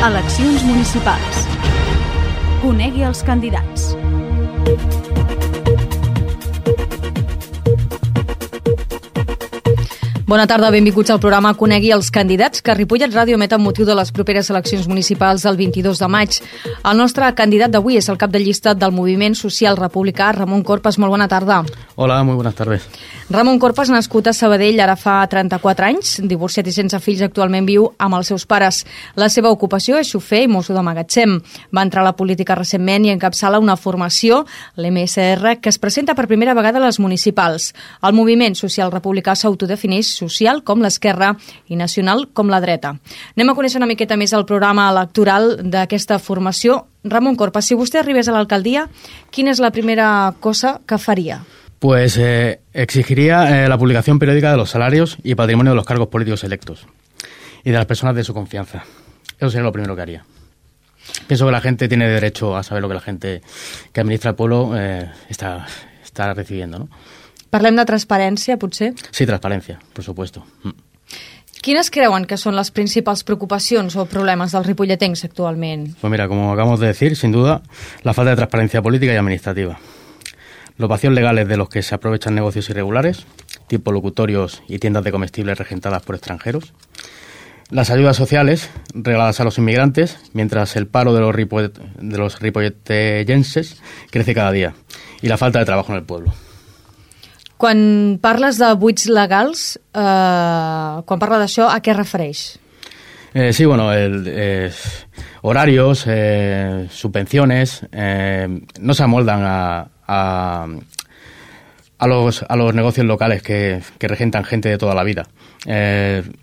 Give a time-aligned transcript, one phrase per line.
[0.00, 1.42] Eleccions municipals.
[2.62, 3.90] Conegui els candidats.
[10.30, 13.96] Bona tarda, benvinguts al programa Conegui els candidats que Ripollet Ràdio emet amb motiu de
[13.98, 16.36] les properes eleccions municipals del 22 de maig.
[16.86, 21.00] El nostre candidat d'avui és el cap de llista del Moviment Social Republicà, Ramon Corpes.
[21.02, 21.64] Molt bona tarda.
[21.96, 22.86] Hola, muy buenas tardes.
[23.28, 27.88] Ramon Corpes, nascut a Sabadell ara fa 34 anys, divorciat i sense fills, actualment viu
[27.98, 28.84] amb els seus pares.
[29.18, 31.40] La seva ocupació és xofer i mosso de magatzem.
[31.74, 34.44] Va entrar a la política recentment i encapçala una formació,
[34.76, 37.72] l'MSR, que es presenta per primera vegada a les municipals.
[38.02, 41.32] El Moviment Social Republicà s'autodefineix social com l'esquerra
[41.68, 42.94] i nacional com la dreta.
[43.36, 46.84] Anem a conèixer una miqueta més el programa electoral d'aquesta formació.
[47.04, 48.86] Ramon Corpa, si vostè arribés a l'alcaldia,
[49.32, 51.40] quina és la primera cosa que faria?
[51.80, 56.08] Pues eh, exigiría eh, la publicación periódica de los salarios y patrimonio de los cargos
[56.08, 56.86] políticos electos
[57.64, 58.84] y de las personas de su confianza.
[59.38, 60.24] Eso sería lo primero que haría.
[61.26, 63.40] Pienso que la gente tiene derecho a saber lo que la gente
[63.92, 65.66] que administra el pueblo eh, está,
[66.04, 66.88] está recibiendo, ¿no?
[67.50, 68.92] Parlem de transparència, potser?
[69.10, 70.44] Sí, transparencia, por supuesto.
[70.62, 70.76] Mm.
[71.60, 75.90] Quines creuen que són les principals preocupacions o problemes dels ripolletens actualment?
[76.00, 77.60] Pues mira, como acabamos de decir, sin duda,
[78.02, 79.78] la falta de transparencia política y administrativa.
[80.78, 83.26] Los vacíos legales de los que se aprovechan negocios irregulares,
[83.66, 86.72] tipo locutorios y tiendas de comestibles regentadas por extranjeros.
[87.68, 92.40] Las ayudas sociales regaladas a los inmigrantes, mientras el paro de los, ripoll de los
[92.40, 94.72] ripolletenses crece cada día.
[95.20, 96.32] Y la falta de trabajo en el pueblo.
[97.60, 102.44] Quan parles de buits legals, eh, quan parla d'això, a què refereix?
[103.34, 104.72] Eh, sí, bueno, el, eh,
[105.42, 110.66] horarios, eh, subvenciones, no se amoldan a, a,
[111.98, 115.28] a, los, a los negocios locales que, que regentan gente de toda la vida.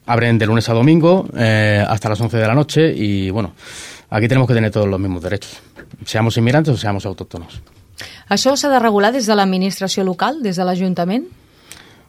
[0.06, 3.54] Abren de lunes a domingo hasta las 11 de la noche y, bueno,
[4.12, 5.60] aquí tenemos que tener todos los mismos derechos,
[6.06, 7.62] seamos inmigrantes o seamos autóctonos.
[8.30, 11.26] Això s'ha de regular des de l'administració local, des de l'Ajuntament?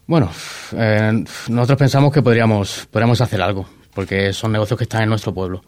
[0.07, 0.31] Bueno,
[0.77, 5.35] eh, nosotros pensamos que podríamos, podríamos hacer algo, porque son negocios que están en nuestro
[5.35, 5.63] pueblo.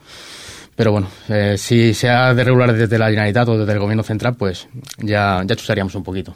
[0.75, 4.03] Pero bueno, eh, si se ha de regular desde la Generalitat o desde el Gobierno
[4.03, 4.67] central, pues
[4.99, 6.35] ya, ya chusaríamos un poquito.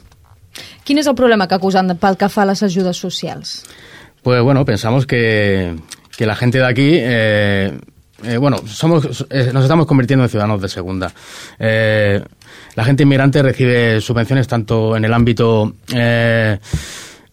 [0.85, 3.63] Quin és el problema que acusen pel que fa a les ajudes socials?
[4.23, 5.75] Pues bueno, pensamos que,
[6.17, 7.77] que la gente de aquí, eh,
[8.23, 11.11] eh, bueno, somos, eh, nos estamos convirtiendo en ciudadanos de segunda.
[11.59, 12.23] Eh,
[12.75, 16.59] la gente inmigrante recibe subvenciones tanto en el ámbito eh,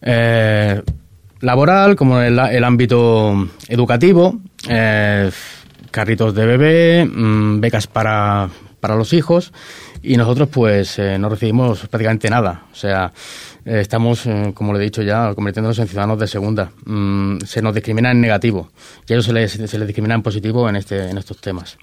[0.01, 0.81] eh,
[1.41, 4.39] laboral como en el, ámbito educativo,
[4.69, 5.29] eh,
[5.91, 9.51] carritos de bebé, mmm, becas para, para los hijos
[10.01, 12.63] y nosotros pues no recibimos prácticamente nada.
[12.71, 13.11] O sea,
[13.65, 16.71] estamos, como le he dicho ya, convirtiéndonos en ciudadanos de segunda.
[16.85, 18.69] Mm, se nos discrimina en negativo
[19.07, 21.77] y a ellos se les, se les discrimina en positivo en, este, en estos temas.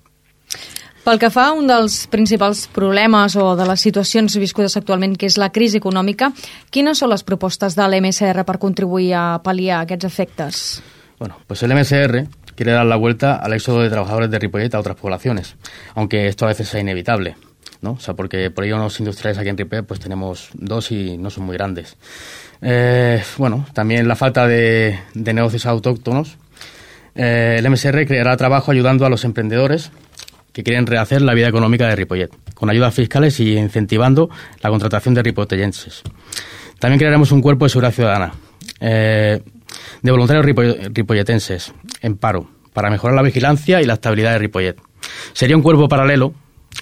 [1.01, 5.31] Pel que fa a un dels principals problemes o de les situacions viscudes actualment, que
[5.31, 6.29] és la crisi econòmica,
[6.69, 10.59] quines són les propostes de l'MSR per contribuir a pal·liar aquests efectes?
[11.19, 14.81] Bueno, pues el MSR quiere dar la vuelta al éxodo de trabajadores de Ripollet a
[14.81, 15.57] otras poblaciones,
[15.95, 17.37] aunque esto a veces sea inevitable.
[17.81, 17.93] ¿no?
[17.93, 21.31] O sea, porque por ello los industriales aquí en Ripollet pues tenemos dos y no
[21.31, 21.97] son muy grandes.
[22.61, 26.37] Eh, bueno, también la falta de, de negocios autóctonos.
[27.15, 29.91] Eh, el MSR creará trabajo ayudando a los emprendedores
[30.53, 34.31] que quieren rehacer la vida económica de Ripollet, con ayudas fiscales y incentivando
[34.63, 36.03] la contratación de ripolletenses.
[36.79, 38.33] También crearemos un cuerpo de seguridad ciudadana
[38.81, 39.43] eh,
[40.03, 40.45] de voluntarios
[40.93, 44.77] ripolletenses en paro para mejorar la vigilancia y la estabilidad de Ripollet.
[45.33, 46.35] Sería un cuerpo paralelo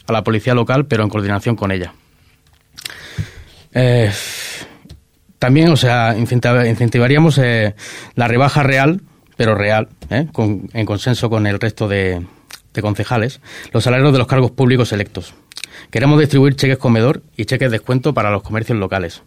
[0.06, 1.94] a la policía local, pero en coordinación con ella.
[3.72, 4.10] Eh,
[5.38, 7.74] también, o sea, incentivaríamos eh,
[8.14, 9.02] la rebaja real,
[9.36, 9.88] pero real,
[10.32, 12.24] con, en consenso con el resto de,
[12.78, 13.40] de concejales,
[13.72, 15.34] los salarios de los cargos públicos electos.
[15.90, 19.22] Queremos distribuir cheques comedor y cheques descuento para los comercios locales.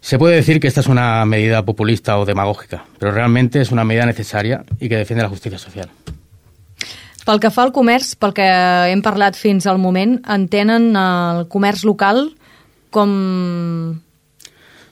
[0.00, 3.84] Se puede decir que esta es una medida populista o demagógica, pero realmente es una
[3.84, 5.90] medida necesaria y que defiende la justicia social.
[7.26, 8.44] Pel que fa al comerç, pel que
[8.92, 12.28] hem parlat fins al moment, entenen el comerç local
[12.94, 13.98] com...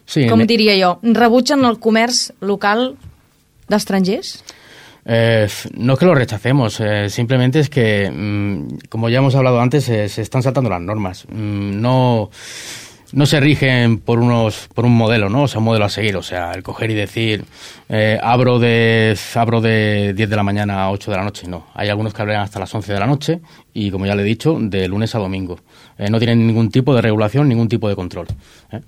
[0.05, 0.97] Sí, com diria jo?
[1.15, 2.97] Rebutgen el comerç local
[3.71, 4.41] d'estrangers?
[5.07, 5.47] Eh,
[5.77, 9.89] no es que lo rechacemos, eh, simplemente es que, mm, como ya hemos hablado antes,
[9.89, 11.27] eh, se están saltando las normas.
[11.29, 12.31] Mm, no,
[13.15, 15.45] no se rigen por unos por un modelo, ¿no?
[15.45, 16.17] O sea, un modelo a seguir.
[16.17, 17.45] O sea, el coger y decir,
[17.89, 21.47] eh, abro, de, abro de 10 de la mañana a 8 de la noche.
[21.47, 23.41] No, hay algunos que abren hasta las 11 de la noche
[23.73, 25.61] y, como ya le he dicho, de lunes a domingo.
[25.97, 28.27] Eh, no tienen ningún tipo de regulación, ningún tipo de control.
[28.73, 28.81] ¿eh?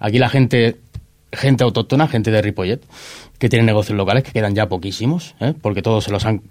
[0.00, 0.76] Aquí la gente
[1.32, 2.80] gente autóctona, gente de Ripollet,
[3.38, 5.54] que tienen negocios locales que quedan ya poquísimos, ¿eh?
[5.60, 6.42] porque todos se los han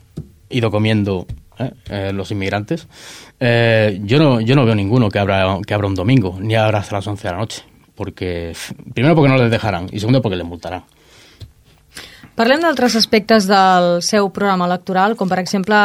[0.49, 1.25] ido comiendo
[2.13, 2.87] los inmigrantes,
[3.39, 6.97] yo, no, yo no veo ninguno que abra, que abra un domingo, ni abra hasta
[6.97, 7.63] las 11 de la noche.
[7.95, 8.55] Porque,
[8.93, 10.83] primero porque no les dejarán y segundo porque les multarán.
[12.37, 15.77] Parlem d'altres aspectes del seu programa electoral, com per exemple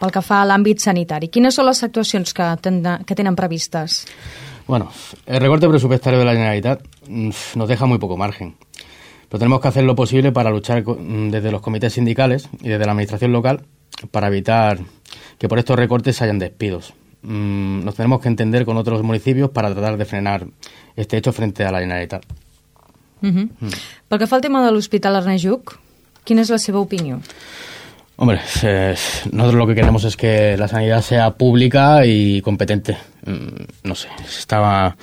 [0.00, 1.28] pel que fa a l'àmbit sanitari.
[1.30, 2.48] Quines són les actuacions que,
[3.06, 4.00] que tenen previstes?
[4.70, 4.88] Bueno,
[5.26, 8.54] el recorte presupuestario de la Generalitat mm, nos deja muy poco margen.
[9.28, 12.84] Pero tenemos que hacer lo posible para luchar mm, desde los comités sindicales y desde
[12.84, 13.62] la administración local
[14.12, 14.78] para evitar
[15.38, 16.94] que por estos recortes hayan despidos.
[17.22, 20.46] Mm, nos tenemos que entender con otros municipios para tratar de frenar
[20.94, 22.24] este hecho frente a la Generalitat.
[23.22, 23.48] Uh -huh.
[23.58, 23.70] mm.
[24.08, 25.80] Pel que fa al tema de l'Hospital Ernest Lluc,
[26.22, 27.18] quina és la seva opinió?
[28.20, 28.38] Hombre,
[29.32, 32.98] nosotros lo que queremos es que la sanidad sea pública y competente.
[33.24, 34.94] Mm, no sé, estaba...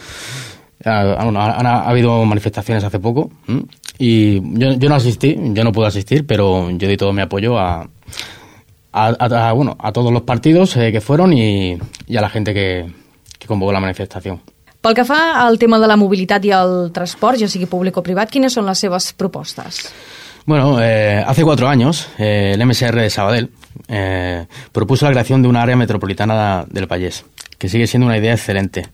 [0.86, 3.32] Ha, ha, habido manifestaciones hace poco
[3.98, 7.90] y yo, no asistí, yo no pude asistir, pero yo di todo mi apoyo a,
[8.92, 12.86] a, bueno, a todos los partidos eh, que fueron y, a la gente que,
[13.40, 14.40] que convocó la manifestación.
[14.78, 18.06] Pel que fa al tema de la mobilitat i el transport, ja sigui públic o
[18.06, 19.88] privat, quines són les seves propostes?
[20.48, 23.50] Bueno, eh, hace cuatro años eh, el MSR de Sabadell
[23.90, 27.26] eh, propuso la creación de una área metropolitana del Pallés,
[27.58, 28.88] que sigue siendo una idea excelente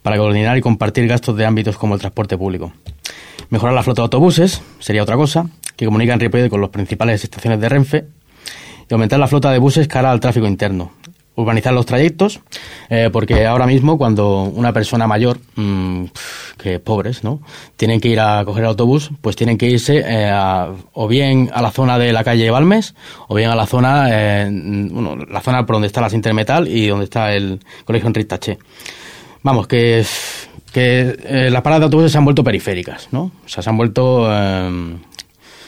[0.00, 2.72] para coordinar y compartir gastos de ámbitos como el transporte público.
[3.50, 5.46] Mejorar la flota de autobuses sería otra cosa,
[5.76, 8.06] que comunican Ripollet con las principales estaciones de Renfe
[8.88, 10.92] y aumentar la flota de buses cara al tráfico interno,
[11.36, 12.40] urbanizar los trayectos,
[12.88, 16.04] eh, porque ahora mismo cuando una persona mayor, mmm,
[16.56, 17.40] que pobres, ¿no?
[17.76, 21.50] Tienen que ir a coger el autobús, pues tienen que irse eh, a, o bien
[21.52, 22.94] a la zona de la calle Balmes,
[23.28, 26.86] o bien a la zona, eh, bueno, la zona por donde está la Intermetal y
[26.86, 28.58] donde está el Colegio Enrique Taché.
[29.42, 30.04] Vamos, que,
[30.72, 33.32] que eh, las paradas de autobuses se han vuelto periféricas, ¿no?
[33.44, 34.26] O sea, se han vuelto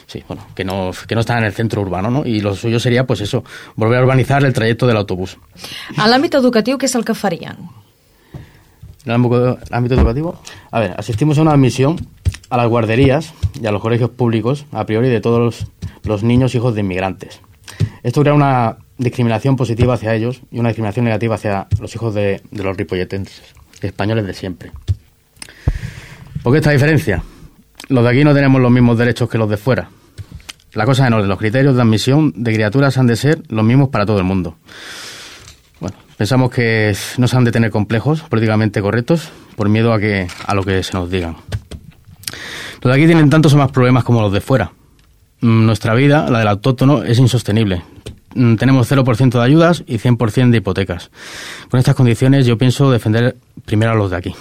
[0.06, 2.24] sí, bueno, que no, que no están en el centro urbano, ¿no?
[2.24, 3.44] Y lo suyo sería, pues eso,
[3.74, 5.36] volver a urbanizar el trayecto del autobús.
[5.96, 7.58] En l'àmbit educatiu, què és el que farien?
[9.04, 11.96] En el ámbito educativo, a ver, asistimos a una admisión
[12.50, 15.66] a las guarderías y a los colegios públicos, a priori, de todos los,
[16.02, 17.40] los niños hijos de inmigrantes.
[18.02, 22.40] Esto crea una discriminación positiva hacia ellos y una discriminación negativa hacia los hijos de,
[22.50, 23.42] de los ripolletenses,
[23.80, 24.72] españoles de siempre.
[26.42, 27.22] ¿Por qué esta diferencia?
[27.88, 29.88] Los de aquí no tenemos los mismos derechos que los de fuera.
[30.76, 31.28] La cosa es en orden.
[31.28, 34.56] Los criterios de admisión de criaturas han de ser los mismos para todo el mundo.
[35.80, 40.28] Bueno, pensamos que no se han de tener complejos políticamente correctos por miedo a, que,
[40.46, 41.36] a lo que se nos digan.
[42.82, 44.70] Los de aquí tienen tantos o más problemas como los de fuera.
[45.40, 47.82] Mm, nuestra vida, la del autóctono, es insostenible.
[48.34, 51.10] Mm, tenemos 0% de ayudas y 100% de hipotecas.
[51.70, 53.34] Con estas condiciones yo pienso defender
[53.64, 54.34] primero a los de aquí.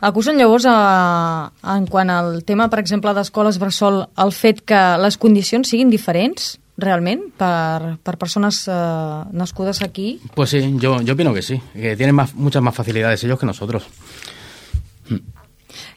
[0.00, 4.80] Acusen llavors a, a, en quant al tema, per exemple, d'escoles bressol, el fet que
[5.02, 10.14] les condicions siguin diferents realment per, per persones eh, nascudes aquí?
[10.34, 13.46] Pues sí, yo, yo opino que sí, que tienen más, muchas más facilidades ellos que
[13.46, 13.86] nosotros.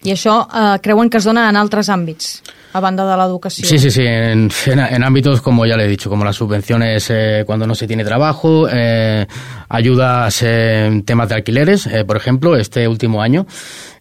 [0.04, 2.42] I això eh, creuen que es dona en altres àmbits?
[2.74, 3.68] a la educación.
[3.68, 7.68] Sí, sí, sí, en, ámbitos como ya le he dicho, como las subvenciones eh, cuando
[7.68, 9.28] no se tiene trabajo, eh,
[9.70, 13.46] ayudas en temas de alquileres, eh, por ejemplo, este último año,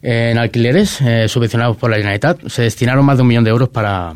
[0.01, 4.13] en alquileres subvencionados por la Generalitat, se destinaron más de un millón de euros para,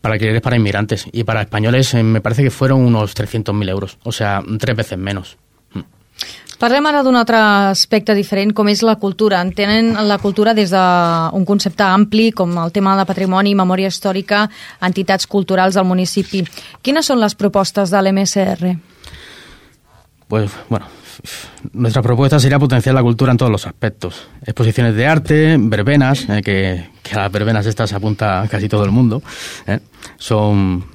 [0.00, 4.12] para alquileres para inmigrantes y para españoles me parece que fueron unos 300.000 euros, o
[4.12, 5.38] sea, tres veces menos.
[6.62, 7.38] Parlem ara d'un altre
[7.72, 9.40] aspecte diferent, com és la cultura.
[9.42, 14.44] Entenen la cultura des d'un concepte ampli, com el tema de patrimoni, memòria històrica,
[14.78, 16.44] entitats culturals del municipi.
[16.78, 18.76] Quines són les propostes de l'MSR?
[20.28, 20.86] Pues, bueno,
[21.72, 24.28] nuestra propuesta sería potenciar la cultura en todos los aspectos.
[24.46, 28.84] Exposiciones de arte, verbenas, eh, que, que, a las verbenas estas se apunta casi todo
[28.84, 29.20] el mundo.
[29.66, 29.80] Eh,
[30.16, 30.91] son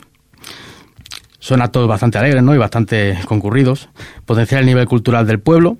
[1.48, 2.54] son actos bastante alegres ¿no?
[2.54, 3.88] y bastante concurridos.
[4.26, 5.78] Potenciar el nivel cultural del pueblo.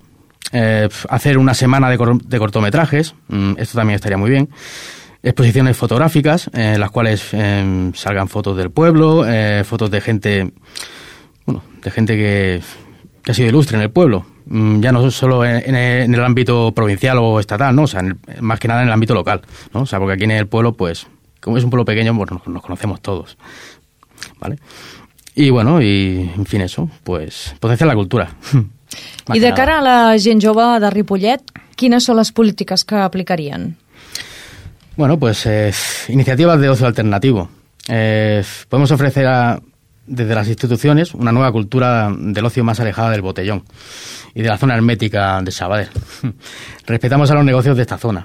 [0.50, 3.14] Eh, hacer una semana de, cor de cortometrajes.
[3.28, 4.48] Mm, esto también estaría muy bien.
[5.22, 10.52] Exposiciones fotográficas eh, en las cuales eh, salgan fotos del pueblo, eh, fotos de gente,
[11.44, 12.62] bueno, de gente que,
[13.22, 14.24] que, ha sido ilustre en el pueblo.
[14.46, 17.82] Mm, ya no solo en, en, el ámbito provincial o estatal, ¿no?
[17.82, 19.42] O sea, el, más que nada en el ámbito local,
[19.74, 19.82] ¿no?
[19.82, 21.08] O sea, porque aquí en el pueblo, pues,
[21.42, 23.36] como es un pueblo pequeño, pues nos, nos conocemos todos,
[24.40, 24.56] ¿vale?
[25.38, 28.28] I, bueno, i, en fin, eso, pues, potenciar la cultura.
[29.34, 33.68] I de cara a la gent jove de Ripollet, quines són les polítiques que aplicarien?
[34.96, 35.70] Bueno, pues eh,
[36.08, 37.48] iniciativas de ocio alternativo.
[37.86, 39.60] Eh, podemos ofrecer a,
[40.08, 43.62] desde las instituciones una nueva cultura del ocio más alejada del botellón
[44.34, 45.90] y de la zona hermética de Sabadell.
[46.86, 48.24] Respetamos a los negocios de esta zona,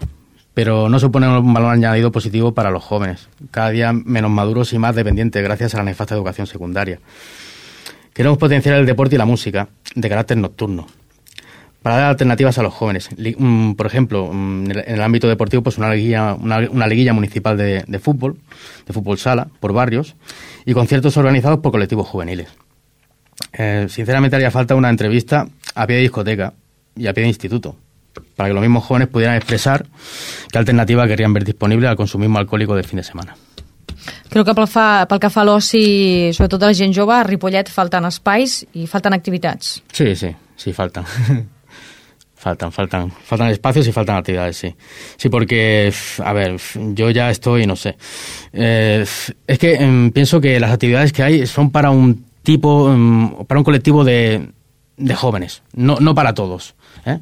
[0.53, 4.77] pero no supone un valor añadido positivo para los jóvenes, cada día menos maduros y
[4.77, 6.99] más dependientes gracias a la nefasta educación secundaria.
[8.13, 10.87] Queremos potenciar el deporte y la música de carácter nocturno
[11.83, 13.09] para dar alternativas a los jóvenes.
[13.37, 17.99] Mm, por ejemplo, mm, en el ámbito deportivo, pues una liguilla, una, liguilla municipal de,
[17.99, 18.37] fútbol,
[18.87, 20.15] de fútbol sala, por barrios,
[20.65, 22.47] y conciertos organizados por colectivos juveniles.
[23.51, 26.53] Eh, sinceramente haría falta una entrevista a pie de discoteca
[26.95, 27.75] y a pie de instituto,
[28.35, 29.85] para que los mismos jóvenes pudieran expresar
[30.51, 33.35] qué alternativa querrían ver disponible al consumismo alcohólico del fin de semana.
[34.29, 35.83] Creo que pel, fa, pel que fa a l'oci,
[36.35, 39.77] sobretot a la gent jove, a Ripollet falten espais i falten activitats.
[39.93, 41.05] Sí, sí, sí, falten.
[42.43, 44.75] Faltan, faltan, faltan espacios y faltan actividades, sí.
[45.15, 46.57] Sí, porque, a ver,
[46.93, 47.95] yo ya estoy, no sé.
[48.51, 49.05] Eh,
[49.47, 53.59] es que em, pienso que las actividades que hay son para un tipo, em, para
[53.59, 54.49] un colectivo de,
[54.97, 56.75] de jóvenes, no, no para todos.
[57.05, 57.19] ¿eh?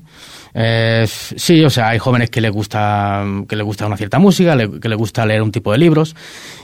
[0.53, 4.57] Eh, sí, o sea, hay jóvenes que les gusta que les gusta una cierta música,
[4.79, 6.15] que les gusta leer un tipo de libros,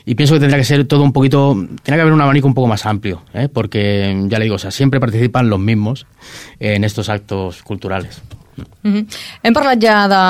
[0.05, 2.53] y pienso que tendría que ser todo un poquito, tiene que haber un abanico un
[2.53, 3.47] poco más amplio, ¿eh?
[3.51, 6.05] porque ya le digo, o sea, siempre participan los mismos
[6.59, 8.21] en estos actos culturales.
[8.57, 9.05] Mm -hmm.
[9.43, 10.23] Hem parlat ja de,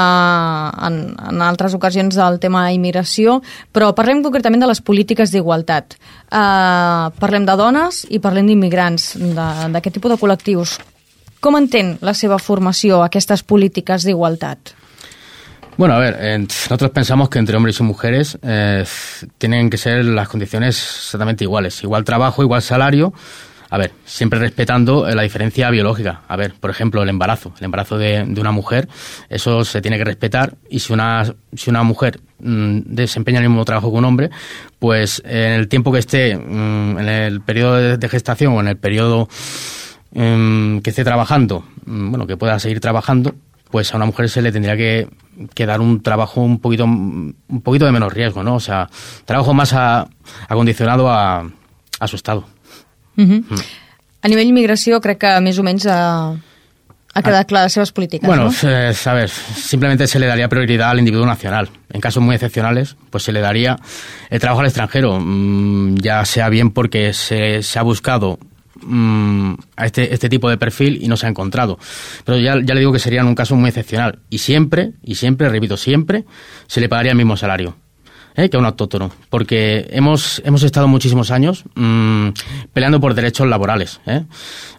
[0.87, 3.41] en, en altres ocasions del tema immigració,
[3.73, 5.95] però parlem concretament de les polítiques d'igualtat.
[6.31, 9.17] Uh, parlem de dones i parlem d'immigrants,
[9.71, 10.79] d'aquest tipus de col·lectius.
[11.39, 14.73] Com entén la seva formació aquestes polítiques d'igualtat?
[15.77, 18.83] Bueno, a ver, nosotros pensamos que entre hombres y mujeres eh,
[19.37, 21.83] tienen que ser las condiciones exactamente iguales.
[21.83, 23.13] Igual trabajo, igual salario,
[23.69, 26.21] a ver, siempre respetando eh, la diferencia biológica.
[26.27, 27.53] A ver, por ejemplo, el embarazo.
[27.59, 28.87] El embarazo de, una mujer,
[29.29, 30.55] eso se tiene que respetar.
[30.69, 34.29] Y si una, si una mujer mm, desempeña el mismo trabajo que un hombre,
[34.79, 38.77] pues en el tiempo que esté, mm, en el periodo de, gestación o en el
[38.77, 39.27] periodo
[40.13, 43.35] mm, que esté trabajando, bueno, que pueda seguir trabajando,
[43.69, 45.09] pues a una mujer se le tendría que,
[45.65, 48.55] dar un trabajo un poquito, un poquito de menos riesgo, ¿no?
[48.55, 48.89] O sea,
[49.25, 49.75] trabajo más
[50.47, 51.51] acondicionado a
[52.05, 52.45] su estado.
[53.17, 53.43] Uh -huh.
[53.49, 53.61] mm.
[54.21, 56.35] A nivell immigració crec que més o menys ha,
[57.13, 57.49] ha quedat ah.
[57.49, 58.27] clar las políticas.
[58.27, 58.69] Bueno, ¿no?
[58.69, 61.69] eh, sabes, simplemente se le daría prioridad al individuo nacional.
[61.91, 63.77] En casos muy excepcionales, pues se le daría
[64.29, 68.39] el trabajo al extranjero, mmm, ya sea bien porque se, se ha buscado
[68.81, 71.79] mmm, a este, este tipo de perfil y no se ha encontrado.
[72.25, 74.19] Pero ya, ya le digo que sería en un caso muy excepcional.
[74.29, 76.25] Y siempre, y siempre, repito, siempre,
[76.67, 77.75] se le pagaría el mismo salario.
[78.37, 78.49] ¿Eh?
[78.49, 82.29] que un autóctono, porque hemos, hemos estado muchísimos años mmm,
[82.71, 83.99] peleando por derechos laborales.
[84.05, 84.23] ¿eh?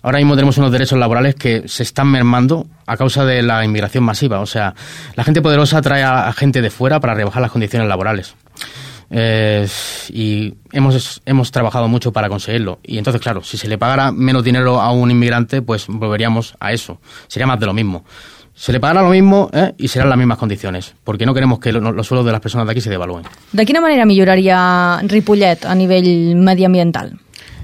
[0.01, 4.05] Ahora mismo tenemos unos derechos laborales que se están mermando a causa de la inmigración
[4.05, 4.41] masiva.
[4.41, 4.75] O sea,
[5.17, 8.35] la gente poderosa trae a, gente de fuera para rebajar las condiciones laborales.
[9.11, 9.67] Eh,
[10.11, 12.79] y hemos, hemos trabajado mucho para conseguirlo.
[12.85, 16.73] Y entonces, claro, si se le pagara menos dinero a un inmigrante, pues volveríamos a
[16.73, 17.01] eso.
[17.27, 18.05] Sería más de lo mismo
[18.59, 19.73] se le pagará lo mismo ¿eh?
[19.79, 22.67] y serán las mismas condiciones, porque no queremos que lo, los sueldos de las personas
[22.67, 23.23] de aquí se devalúen.
[23.53, 27.17] ¿De qué manera milloraría Ripollet a nivel medioambiental?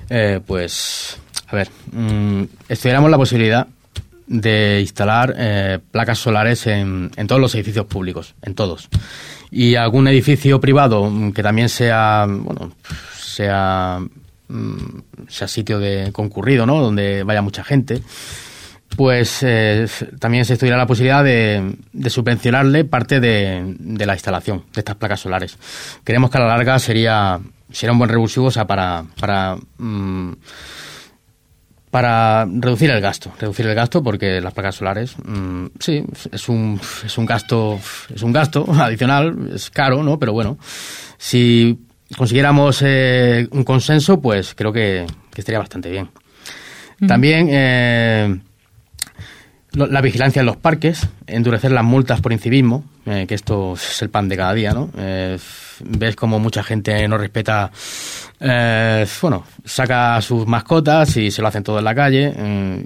[0.08, 3.66] Eh, pues, a ver, mmm, estudiáramos la posibilidad
[4.28, 8.88] de instalar eh, placas solares en, en, todos los edificios públicos, en todos.
[9.50, 12.70] Y algún edificio privado que también sea, bueno,
[13.18, 13.98] sea,
[14.46, 16.80] mm, sea sitio de concurrido, ¿no?
[16.80, 18.00] Donde vaya mucha gente
[18.96, 19.86] pues eh,
[20.18, 21.76] también se estudiará la posibilidad de,
[22.08, 25.58] subvencionarle parte de, la instalación de estas placas solares.
[26.04, 30.32] Creemos que a la larga sería, sería un buen revulsivo para, para, mm,
[31.90, 33.32] para reducir el gasto.
[33.38, 37.80] Reducir el gasto porque las placas solares, mm, sí, es un, es un gasto,
[38.14, 40.18] es un gasto adicional, es caro, ¿no?
[40.18, 40.58] Pero bueno,
[41.18, 41.78] si
[42.16, 46.10] consiguiéramos eh, un consenso, pues creo que, estaría bastante bien.
[47.08, 48.38] También eh,
[49.74, 54.10] la vigilancia en los parques, endurecer las multas por incivismo, eh, que esto es el
[54.10, 54.90] pan de cada día, ¿no?
[54.96, 55.38] Eh,
[55.80, 57.70] ves como mucha gente no respeta,
[58.40, 62.32] eh, bueno, saca sus mascotas y se lo hacen todo en la calle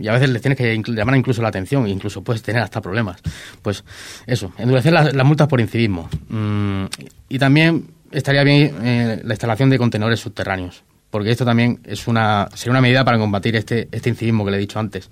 [0.00, 3.20] y a veces les tienes que llamar incluso la atención, incluso puedes tener hasta problemas.
[3.62, 3.84] Pues
[4.26, 6.08] eso, endurecer las, multas por incivismo.
[6.28, 6.84] Mm,
[7.28, 12.72] y también estaría bien la instalación de contenedores subterráneos, porque esto también es una, sería
[12.72, 15.10] una medida para combatir este, este incivismo que le he dicho antes.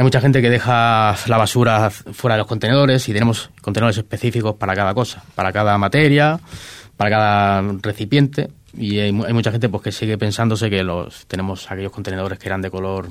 [0.00, 4.54] Hay mucha gente que deja la basura fuera de los contenedores y tenemos contenedores específicos
[4.54, 6.40] para cada cosa, para cada materia,
[6.96, 8.48] para cada recipiente.
[8.78, 12.62] Y hay, mucha gente pues que sigue pensándose que los tenemos aquellos contenedores que eran
[12.62, 13.10] de color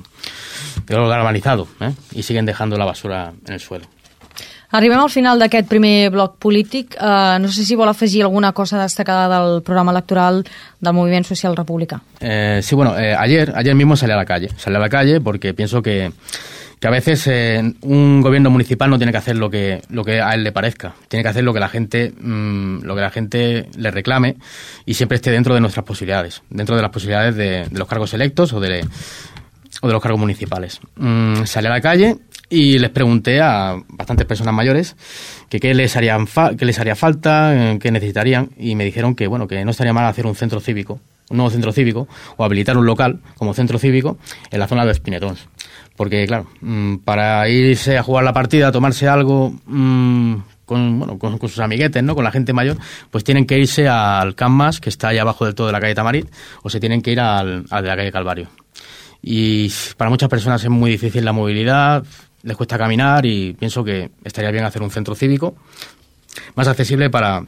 [0.84, 1.92] de color galvanizado ¿eh?
[2.10, 3.86] y siguen dejando la basura en el suelo.
[4.70, 6.96] Arribem al final d'aquest primer bloc polític.
[6.98, 10.44] Uh, no sé si vol afegir alguna cosa destacada del programa electoral
[10.80, 12.02] del Movimiento Social Republicano.
[12.20, 14.48] Eh, sí, bueno, eh, ayer, ayer mismo salí a la calle.
[14.56, 16.12] Salí a la calle porque pienso que
[16.80, 20.22] que a veces eh, un gobierno municipal no tiene que hacer lo que, lo que
[20.22, 23.10] a él le parezca, tiene que hacer lo que la gente, mm, lo que la
[23.10, 24.36] gente le reclame
[24.86, 28.54] y siempre esté dentro de nuestras posibilidades, dentro de las posibilidades de, los cargos electos
[28.54, 28.86] o de,
[29.82, 30.80] o de los cargos municipales.
[30.96, 32.16] Mm, salí a la calle
[32.48, 34.96] y les pregunté a bastantes personas mayores
[35.50, 36.26] que qué les, harían
[36.58, 39.92] qué les haría falta, eh, qué necesitarían, y me dijeron que, bueno, que no estaría
[39.92, 42.08] mal hacer un centro cívico, un nuevo centro cívico,
[42.38, 44.16] o habilitar un local como centro cívico
[44.50, 45.46] en la zona de los Pinetons.
[46.00, 51.38] Porque, claro, mm, para irse a jugar la partida, tomarse algo mm, con, bueno, con,
[51.40, 52.14] sus amiguetes, ¿no?
[52.14, 52.78] Con la gente mayor,
[53.10, 55.94] pues tienen que irse al Canmas, que está allá abajo del todo de la calle
[55.94, 56.26] Tamarit,
[56.62, 58.48] o se tienen que ir al, al de la calle Calvario.
[59.20, 62.02] Y para muchas personas es muy difícil la movilidad,
[62.44, 65.54] les cuesta caminar y pienso que estaría bien hacer un centro cívico
[66.54, 67.44] más accesible para,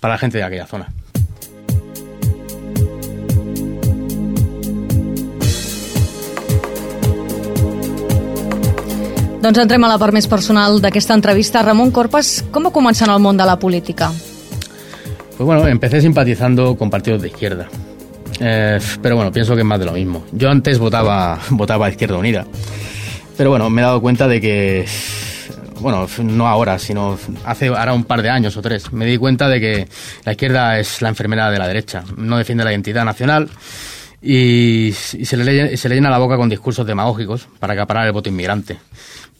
[0.00, 0.92] para la gente de aquella zona.
[9.38, 11.60] Doncs entrem a la part més personal d'aquesta entrevista.
[11.62, 14.08] Ramon Corpas, com va començar en el món de la política?
[14.10, 17.68] Pues bueno, empecé simpatizando con partidos de izquierda.
[18.40, 20.24] Eh, pero bueno, pienso que es más de lo mismo.
[20.32, 22.46] Yo antes votaba, votaba a Izquierda Unida.
[23.36, 24.86] Pero bueno, me he dado cuenta de que,
[25.78, 29.48] bueno, no ahora, sino hace ahora un par de años o tres, me di cuenta
[29.48, 29.88] de que
[30.24, 32.02] la izquierda es la enfermera de la derecha.
[32.16, 33.48] No defiende la identidad nacional
[34.20, 38.28] y, se, le, se le llena la boca con discursos demagógicos para acaparar el voto
[38.28, 38.78] inmigrante.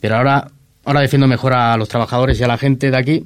[0.00, 0.50] Pero ahora,
[0.84, 3.24] ahora defiendo mejor a los trabajadores y a la gente de aquí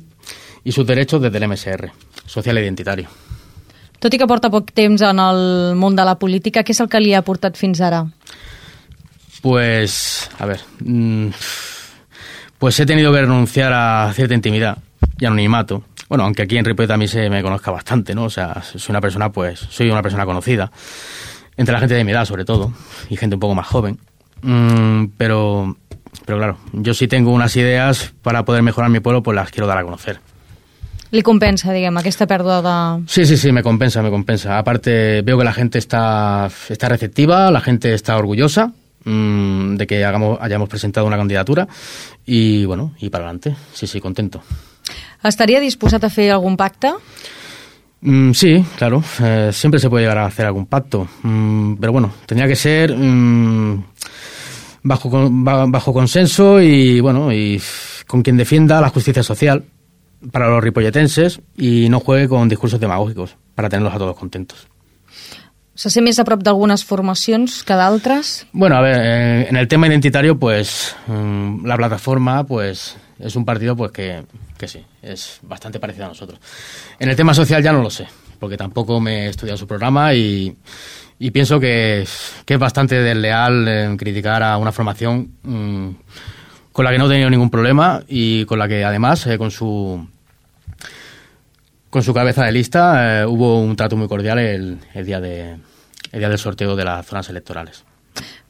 [0.65, 1.91] y sus derechos desde el MSR,
[2.27, 3.09] social e identitario.
[4.03, 6.89] Tot i que porta poc temps en el món de la política, què és el
[6.91, 8.01] que li ha portat fins ara?
[9.43, 11.31] Pues, a ver, mmm,
[12.59, 14.79] pues he tenido que renunciar a cierta intimidad
[15.21, 15.85] y anonimato.
[16.09, 18.25] Bueno, aunque aquí en Ripollet también se me conozca bastante, ¿no?
[18.25, 20.71] O sea, soy una persona, pues, soy una persona conocida.
[21.57, 22.73] Entre la gente de mi edad, sobre todo,
[23.11, 23.99] y gente un poco más joven.
[24.43, 25.77] Mm, pero
[26.27, 29.67] pero claro, yo sí tengo unas ideas para poder mejorar mi pueblo, pues las quiero
[29.67, 30.21] dar a conocer.
[31.11, 33.03] ¿Le compensa, digamos, esta pérdida de...
[33.07, 34.59] Sí, sí, sí, me compensa, me compensa.
[34.59, 38.73] Aparte, veo que la gente está, está receptiva, la gente está orgullosa
[39.05, 41.69] mmm, de que hagamos, hayamos presentado una candidatura
[42.25, 43.55] y, bueno, y para adelante.
[43.75, 44.43] Sí, sí, contento.
[45.23, 47.01] ¿Estaría dispuesto a hacer algún pacto?
[48.03, 49.03] Mm, sí, claro.
[49.21, 51.09] Eh, siempre se puede llegar a hacer algún pacto.
[51.23, 52.95] Mm, pero bueno, tendría que ser...
[52.97, 53.83] Mm,
[54.83, 57.61] bajo, bajo consenso y, bueno, y
[58.07, 59.65] con quien defienda la justicia social
[60.31, 64.69] para los ripolletenses y no juegue con discursos demagógicos para tenerlos a todos contentos.
[65.73, 68.45] Se més a prop d'algunes formacions que d'altres?
[68.53, 73.77] Bueno, a ver, en el tema identitario, pues mm, la plataforma, pues es un partido
[73.77, 74.25] pues que,
[74.59, 76.39] que sí, es bastante parecido a nosotros.
[76.99, 78.07] En el tema social ya no lo sé,
[78.39, 80.57] porque tampoco me he estudiado su programa y,
[81.19, 82.07] y pienso que,
[82.45, 85.91] que, es bastante desleal en criticar a una formación mmm,
[86.73, 89.51] con la que no he tenido ningún problema y con la que además eh, con
[89.51, 90.07] su
[91.91, 95.59] con su cabeza de lista eh, hubo un trato muy cordial el, el, día de,
[96.11, 97.85] el día del sorteo de las zonas electorales.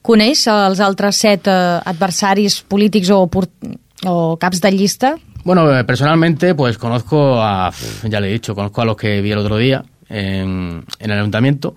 [0.03, 3.21] Coneix els altres set eh, adversaris polítics o,
[4.05, 5.17] o caps de?
[5.45, 7.73] Bueno, eh, personalmente pues conozco a,
[8.05, 11.19] ya le he dicho, conozco a los que vi el otro día en, en el
[11.19, 11.75] ayuntamiento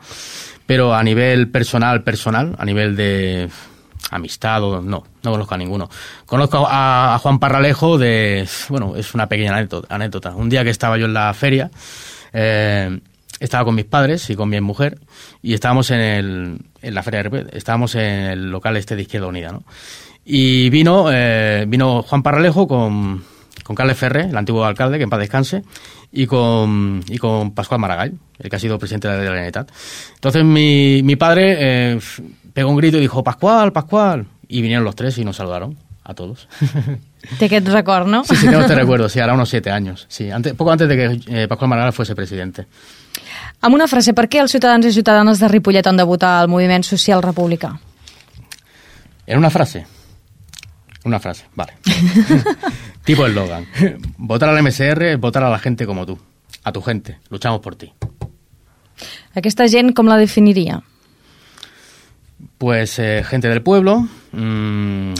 [0.65, 3.49] pero a nivel personal, personal, a nivel de
[4.11, 5.89] amistad o no, no conozco a ninguno.
[6.25, 9.55] Conozco a, a, Juan Parralejo de, bueno, es una pequeña
[9.89, 10.35] anécdota.
[10.35, 11.69] Un día que estaba yo en la feria,
[12.33, 12.99] eh,
[13.39, 14.99] estaba con mis padres y con mi mujer
[15.41, 19.27] y estábamos en, el, en la feria de estábamos en el local este de Izquierda
[19.27, 19.63] Unida, ¿no?
[20.25, 23.23] Y vino, eh, vino Juan Parralejo con,
[23.63, 25.63] con Carles Ferre, el antiguo alcalde, que en paz descanse,
[26.11, 29.71] y con, y con Pascual Maragall, el que ha sido presidente de la Generalitat.
[30.15, 31.99] Entonces mi, mi padre eh,
[32.53, 34.25] pegó un grito y dijo, Pascual, Pascual.
[34.47, 36.47] Y vinieron los tres y nos saludaron a todos.
[37.39, 38.23] ¿De qué recuerdo, no?
[38.23, 40.05] Sí, sí, tengo este recuerdo, sí, ahora unos siete años.
[40.07, 42.67] Sí, antes, poco antes de que eh, Pascual Maragall fuese presidente.
[43.61, 46.49] Amb una frase, per què els ciutadans i ciutadanes de Ripollet han de votar al
[46.51, 47.71] moviment social republicà?
[49.25, 49.85] En una frase.
[51.05, 51.73] Una frase, vale.
[53.05, 53.65] tipo eslogan.
[54.17, 56.19] Votar al MSR es votar a la gente como tú.
[56.63, 57.19] A tu gente.
[57.29, 57.93] Luchamos por ti.
[59.35, 60.81] Aquesta gent com la definiria?
[62.57, 65.13] Pues eh, gente del pueblo, mmm,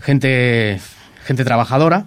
[0.00, 0.80] gente,
[1.24, 2.06] gente trabajadora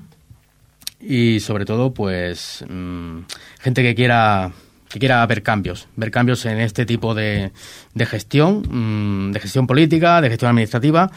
[0.99, 3.19] y sobre todo pues mmm,
[3.60, 4.51] gente que quiera
[4.89, 7.51] que quiera ver cambios, ver cambios en este tipo de,
[7.93, 11.12] de gestión, mmm, de gestión política, de gestión administrativa,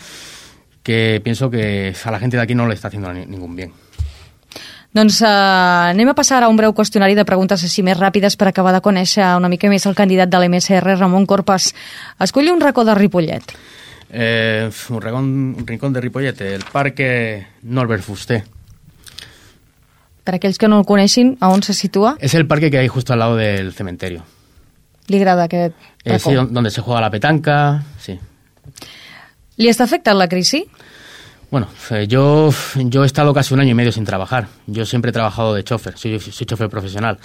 [0.84, 3.72] que pienso que a la gente de aquí no le está haciendo ningún bien.
[4.94, 8.46] Doncs uh, anem a passar a un breu qüestionari de preguntes així més ràpides per
[8.46, 11.72] acabar de conèixer una mica més el candidat de l'MSR, Ramon Corpas.
[12.22, 13.56] Escolli un racó de Ripollet.
[14.14, 15.24] Eh, un, racón,
[15.58, 18.44] un rincón de Ripollet, el Parque Norbert Fuster.
[20.22, 22.14] Per aquells que no el coneixin, a on se situa?
[22.20, 24.22] Es el parque que hay justo al lado del cementerio.
[25.10, 26.30] Li agrada aquest eh, racó?
[26.30, 28.14] sí, donde se juega la petanca, sí.
[29.56, 30.64] Li està afectant la crisi?
[31.50, 34.48] Bueno, eh, yo, yo he estado casi un año y medio sin trabajar.
[34.66, 37.18] Yo siempre he trabajado de chofer, soy, soy chofer profesional.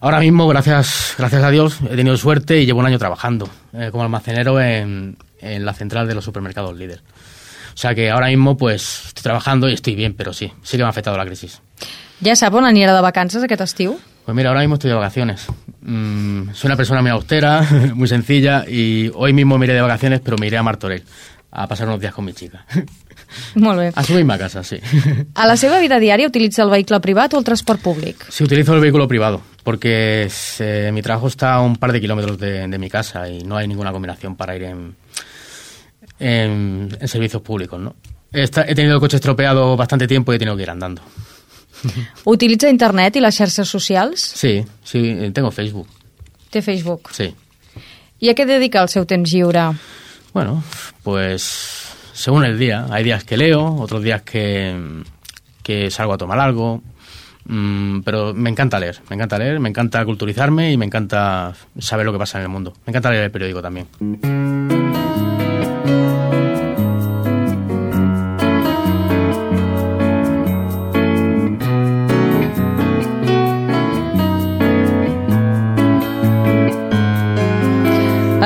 [0.00, 3.88] Ahora mismo, gracias, gracias a Dios, he tenido suerte y llevo un año trabajando eh,
[3.90, 7.02] como almacenero en, en la central de los supermercados líder.
[7.74, 10.82] O sea que ahora mismo pues estoy trabajando y estoy bien, pero sí, sí que
[10.82, 11.60] me ha afectado la crisis.
[12.24, 13.98] Ja sap on anirà de vacances aquest estiu?
[14.24, 15.44] Pues mira, ahora mismo estoy de vacaciones.
[15.82, 17.60] Mm, soy una persona muy austera,
[17.94, 21.04] muy sencilla y hoy mismo me iré de vacaciones, pero me iré a Martorell
[21.58, 22.66] a pasar unos días con mi chica.
[23.54, 23.92] Molt bé.
[23.94, 24.76] A su misma casa, sí.
[25.34, 28.26] A la seva vida diària utilitza el vehicle privat o el transport públic?
[28.28, 30.28] Sí, utilizo el vehículo privado porque
[30.60, 33.56] eh, mi trabajo está a un par de kilómetros de, de mi casa y no
[33.56, 34.94] hay ninguna combinación para ir en,
[36.20, 37.96] en, en servicios públicos, ¿no?
[38.32, 41.00] He, tenido el coche estropeado bastante tiempo y he tenido que ir andando.
[42.24, 44.20] Utilitza internet i les xarxes socials?
[44.20, 45.88] Sí, sí, tengo Facebook,
[46.50, 47.10] Té Facebook.
[47.12, 47.32] sí.
[48.20, 49.66] I a què dedica el seu temps lliure?
[50.36, 50.62] Bueno,
[51.02, 52.84] pues según el día.
[52.90, 55.02] Hay días que leo, otros días que,
[55.62, 56.82] que salgo a tomar algo.
[57.46, 62.04] mm, pero me encanta leer, me encanta leer, me encanta culturizarme y me encanta saber
[62.04, 62.74] lo que pasa en el mundo.
[62.84, 63.86] Me encanta leer el periódico también.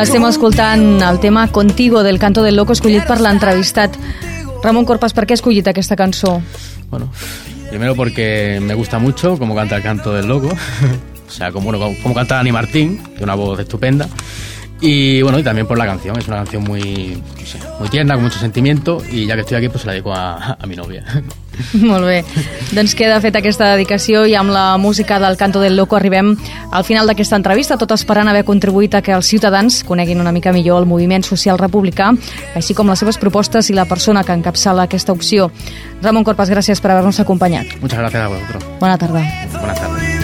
[0.01, 3.99] Estem escoltant el tema Contigo del Canto del Loco escollit per l'entrevistat.
[4.65, 6.39] Ramon Corpas, per què ha escollit aquesta cançó?
[6.89, 7.11] Bueno,
[7.69, 10.49] primero porque me gusta mucho cómo canta el canto del loco.
[11.29, 14.09] o sea, como, bueno, como, como canta Dani Martín, que una voz estupenda.
[14.81, 16.19] Y bueno, y también por la canción.
[16.19, 19.03] Es una canción muy, no sé, muy tierna, con mucho sentimiento.
[19.13, 21.05] Y ya que estoy aquí, pues se la dedico a, a mi novia.
[21.91, 22.21] Molt bé.
[22.75, 26.33] Doncs queda fet aquesta dedicació i amb la música del Canto del Loco arribem
[26.71, 30.53] al final d'aquesta entrevista, tot esperant haver contribuït a que els ciutadans coneguin una mica
[30.53, 32.13] millor el moviment social republicà,
[32.55, 35.51] així com les seves propostes i la persona que encapçala aquesta opció.
[36.03, 37.77] Ramon Corpas, gràcies per haver-nos acompanyat.
[37.81, 38.67] Moltes gràcies a vosaltres.
[38.81, 39.25] Bona tarda.
[39.59, 40.21] Bona tarda.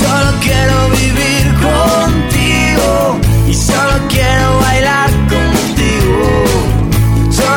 [0.00, 5.09] Solo quiero vivir contigo y solo quiero bailar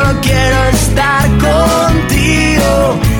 [0.03, 3.12] solo quiero estar contigo.